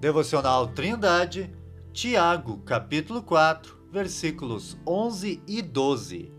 Devocional 0.00 0.68
Trindade, 0.68 1.52
Tiago, 1.92 2.56
capítulo 2.64 3.22
4, 3.22 3.76
versículos 3.92 4.78
11 4.86 5.42
e 5.46 5.60
12. 5.60 6.32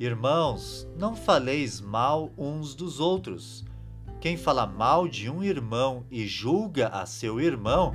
Irmãos, 0.00 0.88
não 0.98 1.14
faleis 1.14 1.80
mal 1.80 2.32
uns 2.36 2.74
dos 2.74 2.98
outros. 2.98 3.64
Quem 4.20 4.36
fala 4.36 4.66
mal 4.66 5.06
de 5.06 5.30
um 5.30 5.44
irmão 5.44 6.04
e 6.10 6.26
julga 6.26 6.88
a 6.88 7.06
seu 7.06 7.40
irmão, 7.40 7.94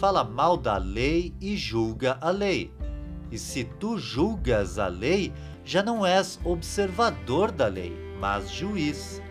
fala 0.00 0.24
mal 0.24 0.56
da 0.56 0.78
lei 0.78 1.32
e 1.40 1.56
julga 1.56 2.18
a 2.20 2.30
lei. 2.30 2.72
E 3.30 3.38
se 3.38 3.62
tu 3.62 3.98
julgas 3.98 4.80
a 4.80 4.88
lei, 4.88 5.32
já 5.64 5.80
não 5.80 6.04
és 6.04 6.40
observador 6.42 7.52
da 7.52 7.68
lei, 7.68 7.96
mas 8.18 8.50
juiz 8.50 9.22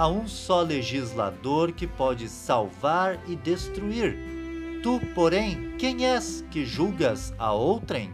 há 0.00 0.08
um 0.08 0.26
só 0.26 0.62
legislador 0.62 1.72
que 1.72 1.86
pode 1.86 2.26
salvar 2.26 3.20
e 3.28 3.36
destruir. 3.36 4.16
Tu, 4.82 4.98
porém, 5.14 5.76
quem 5.76 6.06
és 6.06 6.42
que 6.50 6.64
julgas 6.64 7.34
a 7.38 7.52
outrem? 7.52 8.10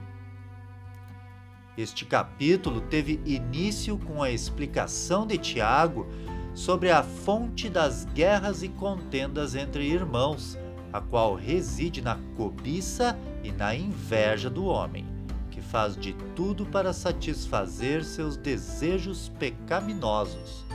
Este 1.79 2.05
capítulo 2.05 2.81
teve 2.81 3.21
início 3.25 3.97
com 3.99 4.21
a 4.21 4.33
explicação 4.33 5.25
de 5.25 5.39
Tiago 5.39 6.09
sobre 6.57 6.91
a 6.91 7.05
fonte 7.05 7.69
das 7.69 8.05
guerras 8.07 8.65
e 8.65 8.69
contendas 8.69 9.55
entre 9.55 9.87
irmãos, 9.87 10.59
a 10.93 11.01
qual 11.01 11.37
reside 11.37 12.03
na 12.03 12.19
cobiça 12.37 13.17
e 13.45 13.53
na 13.53 13.77
inveja 13.77 14.51
do 14.51 14.65
homem, 14.65 15.07
que 15.53 15.61
faz 15.61 15.97
de 15.97 16.15
tudo 16.35 16.67
para 16.67 16.93
satisfazer 16.93 18.03
seus 18.03 18.37
desejos 18.37 19.29
pecaminosos. 19.39 20.66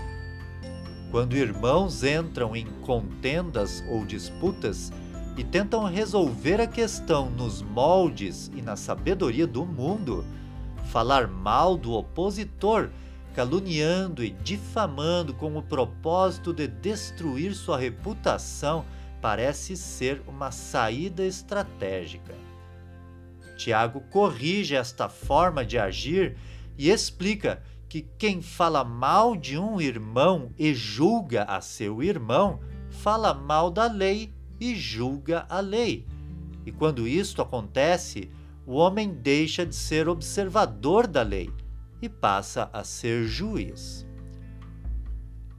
Quando 1.11 1.35
irmãos 1.35 2.05
entram 2.05 2.55
em 2.55 2.65
contendas 2.85 3.83
ou 3.89 4.05
disputas 4.05 4.93
e 5.35 5.43
tentam 5.43 5.83
resolver 5.83 6.61
a 6.61 6.65
questão 6.65 7.29
nos 7.29 7.61
moldes 7.61 8.49
e 8.55 8.61
na 8.61 8.77
sabedoria 8.77 9.45
do 9.45 9.65
mundo, 9.65 10.25
falar 10.89 11.27
mal 11.27 11.75
do 11.75 11.91
opositor, 11.91 12.89
caluniando 13.35 14.23
e 14.23 14.29
difamando 14.29 15.33
com 15.33 15.57
o 15.57 15.61
propósito 15.61 16.53
de 16.53 16.65
destruir 16.65 17.55
sua 17.55 17.77
reputação, 17.77 18.85
parece 19.21 19.75
ser 19.75 20.21
uma 20.25 20.49
saída 20.49 21.25
estratégica. 21.25 22.33
Tiago 23.57 23.99
corrige 24.09 24.75
esta 24.75 25.09
forma 25.09 25.65
de 25.65 25.77
agir 25.77 26.37
e 26.77 26.89
explica 26.89 27.61
que 27.91 28.07
quem 28.17 28.41
fala 28.41 28.85
mal 28.85 29.35
de 29.35 29.57
um 29.57 29.81
irmão 29.81 30.53
e 30.57 30.73
julga 30.73 31.43
a 31.43 31.59
seu 31.59 32.01
irmão, 32.01 32.61
fala 32.89 33.33
mal 33.33 33.69
da 33.69 33.85
lei 33.85 34.33
e 34.61 34.73
julga 34.73 35.45
a 35.49 35.59
lei. 35.59 36.07
E 36.65 36.71
quando 36.71 37.05
isto 37.05 37.41
acontece, 37.41 38.31
o 38.65 38.75
homem 38.75 39.13
deixa 39.13 39.65
de 39.65 39.75
ser 39.75 40.07
observador 40.07 41.05
da 41.05 41.21
lei 41.21 41.49
e 42.01 42.07
passa 42.07 42.69
a 42.71 42.81
ser 42.85 43.25
juiz. 43.25 44.07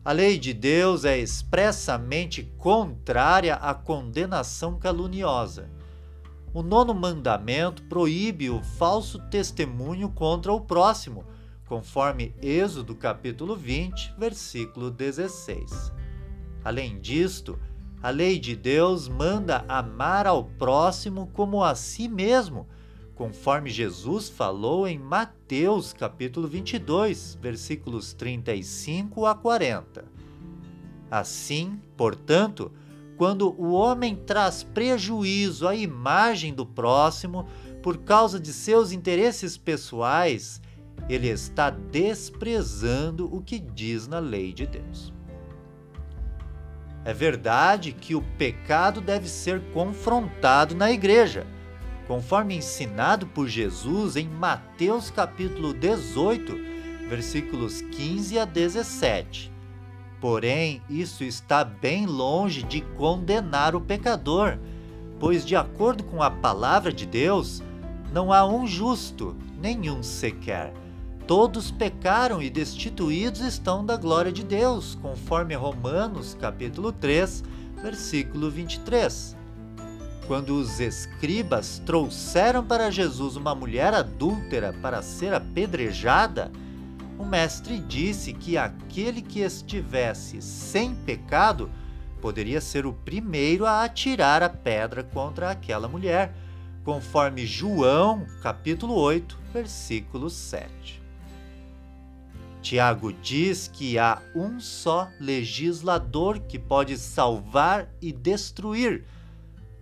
A 0.02 0.12
lei 0.12 0.38
de 0.38 0.54
Deus 0.54 1.04
é 1.04 1.18
expressamente 1.18 2.44
contrária 2.56 3.56
à 3.56 3.74
condenação 3.74 4.78
caluniosa. 4.78 5.68
O 6.54 6.62
nono 6.62 6.94
mandamento 6.94 7.82
proíbe 7.82 8.48
o 8.48 8.62
falso 8.62 9.18
testemunho 9.28 10.08
contra 10.08 10.50
o 10.50 10.62
próximo 10.62 11.26
conforme 11.72 12.34
Êxodo 12.42 12.94
capítulo 12.94 13.56
20, 13.56 14.16
versículo 14.18 14.90
16. 14.90 15.90
Além 16.62 17.00
disto, 17.00 17.58
a 18.02 18.10
lei 18.10 18.38
de 18.38 18.54
Deus 18.54 19.08
manda 19.08 19.64
amar 19.66 20.26
ao 20.26 20.44
próximo 20.44 21.30
como 21.32 21.64
a 21.64 21.74
si 21.74 22.08
mesmo, 22.08 22.68
conforme 23.14 23.70
Jesus 23.70 24.28
falou 24.28 24.86
em 24.86 24.98
Mateus 24.98 25.94
capítulo 25.94 26.46
22, 26.46 27.38
versículos 27.40 28.12
35 28.12 29.24
a 29.24 29.34
40. 29.34 30.04
Assim, 31.10 31.80
portanto, 31.96 32.70
quando 33.16 33.48
o 33.58 33.72
homem 33.72 34.14
traz 34.14 34.62
prejuízo 34.62 35.66
à 35.66 35.74
imagem 35.74 36.52
do 36.52 36.66
próximo 36.66 37.48
por 37.82 37.96
causa 37.96 38.38
de 38.38 38.52
seus 38.52 38.92
interesses 38.92 39.56
pessoais, 39.56 40.60
ele 41.08 41.28
está 41.28 41.70
desprezando 41.70 43.34
o 43.34 43.42
que 43.42 43.58
diz 43.58 44.06
na 44.06 44.18
lei 44.18 44.52
de 44.52 44.66
Deus. 44.66 45.12
É 47.04 47.12
verdade 47.12 47.92
que 47.92 48.14
o 48.14 48.22
pecado 48.38 49.00
deve 49.00 49.28
ser 49.28 49.60
confrontado 49.72 50.74
na 50.74 50.92
igreja, 50.92 51.46
conforme 52.06 52.54
ensinado 52.54 53.26
por 53.26 53.48
Jesus 53.48 54.16
em 54.16 54.28
Mateus 54.28 55.10
capítulo 55.10 55.74
18, 55.74 56.54
versículos 57.08 57.80
15 57.80 58.38
a 58.38 58.44
17. 58.44 59.52
Porém, 60.20 60.80
isso 60.88 61.24
está 61.24 61.64
bem 61.64 62.06
longe 62.06 62.62
de 62.62 62.80
condenar 62.96 63.74
o 63.74 63.80
pecador, 63.80 64.56
pois, 65.18 65.44
de 65.44 65.56
acordo 65.56 66.04
com 66.04 66.22
a 66.22 66.30
palavra 66.30 66.92
de 66.92 67.04
Deus, 67.04 67.60
não 68.12 68.32
há 68.32 68.46
um 68.46 68.66
justo, 68.66 69.36
nenhum 69.60 70.02
sequer 70.02 70.72
Todos 71.26 71.70
pecaram 71.70 72.42
e 72.42 72.50
destituídos 72.50 73.40
estão 73.40 73.84
da 73.84 73.96
glória 73.96 74.32
de 74.32 74.44
Deus, 74.44 74.98
conforme 75.00 75.54
Romanos 75.54 76.36
capítulo 76.38 76.90
3, 76.90 77.44
versículo 77.80 78.50
23. 78.50 79.36
Quando 80.26 80.58
os 80.58 80.80
escribas 80.80 81.80
trouxeram 81.86 82.64
para 82.64 82.90
Jesus 82.90 83.36
uma 83.36 83.54
mulher 83.54 83.94
adúltera 83.94 84.72
para 84.82 85.00
ser 85.00 85.32
apedrejada, 85.32 86.50
o 87.18 87.24
mestre 87.24 87.78
disse 87.78 88.32
que 88.32 88.58
aquele 88.58 89.22
que 89.22 89.40
estivesse 89.40 90.42
sem 90.42 90.92
pecado 90.94 91.70
poderia 92.20 92.60
ser 92.60 92.84
o 92.84 92.92
primeiro 92.92 93.64
a 93.64 93.84
atirar 93.84 94.42
a 94.42 94.48
pedra 94.48 95.04
contra 95.04 95.50
aquela 95.50 95.86
mulher, 95.86 96.34
conforme 96.84 97.46
João, 97.46 98.26
capítulo 98.42 98.94
8, 98.94 99.38
versículo 99.52 100.28
7. 100.28 101.00
Tiago 102.60 103.12
diz 103.12 103.68
que 103.68 103.98
há 103.98 104.22
um 104.34 104.60
só 104.60 105.08
legislador 105.20 106.38
que 106.40 106.58
pode 106.58 106.96
salvar 106.96 107.92
e 108.00 108.12
destruir, 108.12 109.04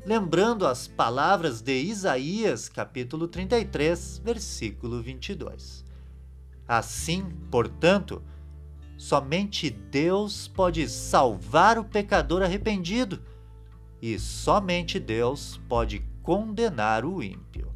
lembrando 0.05 0.67
as 0.67 0.89
palavras 0.89 1.61
de 1.61 1.79
Isaías, 1.79 2.69
capítulo 2.69 3.29
33, 3.29 4.23
versículo 4.25 5.03
22. 5.03 5.85
Assim, 6.67 7.29
portanto, 7.51 8.23
somente 8.97 9.69
Deus 9.71 10.49
pode 10.49 10.89
salvar 10.89 11.79
o 11.79 11.85
pecador 11.85 12.43
arrependido 12.43 13.23
e 14.01 14.19
somente 14.19 14.99
Deus 14.99 15.61
pode 15.69 16.03
condenar 16.31 17.05
o 17.05 17.21
ímpio. 17.21 17.75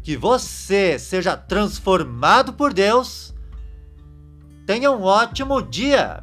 Que 0.00 0.16
você 0.16 0.96
seja 0.96 1.36
transformado 1.36 2.52
por 2.52 2.72
Deus. 2.72 3.34
Tenha 4.64 4.92
um 4.92 5.02
ótimo 5.02 5.60
dia! 5.60 6.22